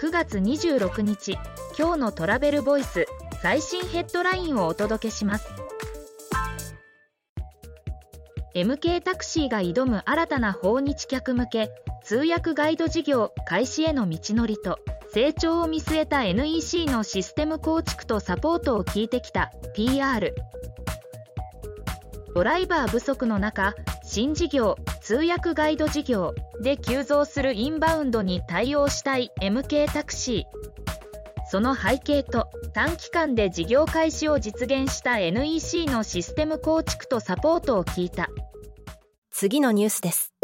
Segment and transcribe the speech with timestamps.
[0.00, 1.32] 9月26日
[1.76, 3.06] 今日のトラベルボイス
[3.42, 5.48] 最新ヘッドラインをお届けします。
[8.54, 11.70] MK タクシーが挑む新たな訪日客向け
[12.04, 14.78] 通訳ガイド事業開始への道のりと
[15.12, 20.32] 成長を見据えた NEC のシステム構築とサポートを聞いてきた PR
[22.36, 23.74] ドライバー不足の中
[24.04, 24.76] 新事業
[25.08, 31.46] 通訳ガイド事業で急増するインバウンドに対応したい MK タクシー。
[31.50, 38.28] その背景と短期間で事業開始を実現した NEC のシステム構築とサポートを聞いた。
[39.30, 40.34] 次のニュースです。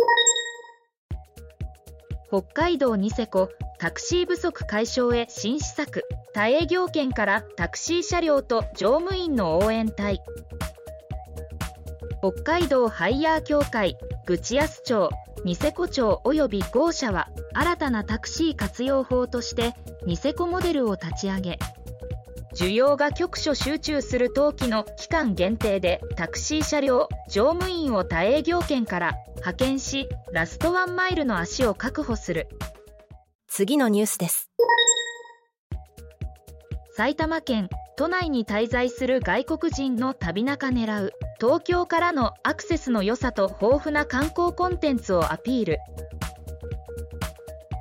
[2.29, 6.05] 北海道ニセコタクシー不足解消へ新施策。
[6.33, 10.23] 他営業権からタクシー車両と乗務員の応援隊
[12.25, 15.11] 北海道ハイヤー協会口安町
[15.45, 19.75] ニセコ町及び豪社は新たなタクシー活用法として
[20.07, 21.59] ニセコモデルを立ち上げ
[22.55, 32.49] 需要が局所集中する冬季の期間限定でタクシー車両乗務員を他営業権から派遣しラストワンマイルの足を確保する。
[33.49, 34.51] 次のニュースです。
[36.97, 45.79] 埼玉県都内に滞在する外国人の旅中狙う東京からのアクセスの良さと豊富な観光コンテンツをアピール。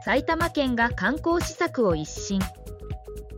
[0.04, 2.40] 埼玉県が観光施策を一新。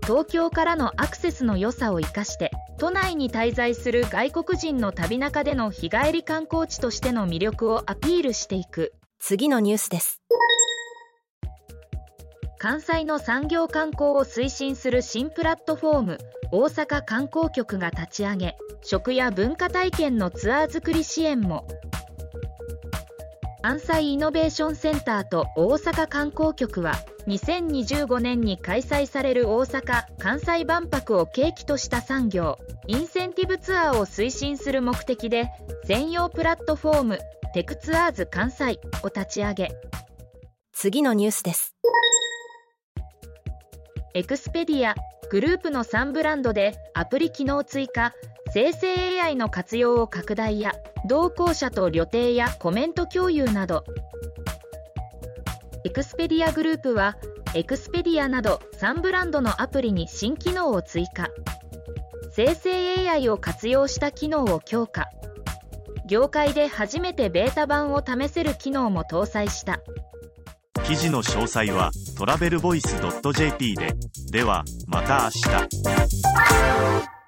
[0.03, 8.93] 東京からのアクセスの良さを生かして都内に滞在する外国人の旅中での日帰り観光地としての魅力をアピールしていく。
[9.19, 10.21] 次のニュースです。
[12.57, 16.17] 関西の産業観光を推進する新プラットフォーム
[16.51, 21.67] 大阪観光局が立ち上げ食や文化体験のツアー作り支援も。
[23.61, 26.93] 関西イノベーションセンターと大阪観光局は
[27.25, 35.49] 2025年に開催される大阪・関西万博を契機とした産業インセンティブツアーを推進する目的で
[35.85, 37.19] 専用プラットフォーム
[37.55, 39.71] テクツアーズ関西を立ち上げ。
[40.71, 41.75] 次のニュースです。
[44.13, 44.93] エクスペディア
[45.35, 48.13] グループの3ブランドでアプリ機能追加
[48.53, 50.71] 生成 AI の活用を拡大や
[51.05, 53.83] 同行者と旅程やコメント共有など。
[55.83, 57.17] エクスペディアグループは
[57.53, 61.27] エクスペディアなど3ブランドのアプリに新機能を追加。
[62.31, 65.09] 生成 AI を活用した機能を強化。
[66.07, 69.81] 業界で初めてベータ版を試せる機能も搭載した。
[70.87, 72.95] 記事の詳細はトラベルボイス
[73.33, 73.95] .jp で。
[74.31, 77.14] ではまた明日。